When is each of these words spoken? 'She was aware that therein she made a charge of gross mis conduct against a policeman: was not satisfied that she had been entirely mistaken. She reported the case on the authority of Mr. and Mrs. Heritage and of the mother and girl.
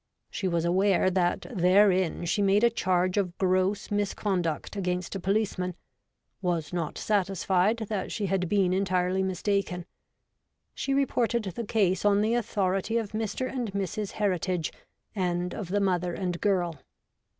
'She 0.31 0.47
was 0.47 0.65
aware 0.65 1.11
that 1.11 1.45
therein 1.55 2.25
she 2.25 2.41
made 2.41 2.63
a 2.63 2.71
charge 2.71 3.17
of 3.17 3.37
gross 3.37 3.91
mis 3.91 4.15
conduct 4.15 4.75
against 4.75 5.13
a 5.13 5.19
policeman: 5.19 5.75
was 6.41 6.73
not 6.73 6.97
satisfied 6.97 7.77
that 7.87 8.11
she 8.11 8.25
had 8.25 8.49
been 8.49 8.73
entirely 8.73 9.21
mistaken. 9.21 9.85
She 10.73 10.95
reported 10.95 11.43
the 11.43 11.63
case 11.65 12.03
on 12.03 12.21
the 12.21 12.33
authority 12.33 12.97
of 12.97 13.11
Mr. 13.11 13.47
and 13.47 13.71
Mrs. 13.73 14.13
Heritage 14.13 14.73
and 15.15 15.53
of 15.53 15.67
the 15.67 15.79
mother 15.79 16.15
and 16.15 16.41
girl. 16.41 16.79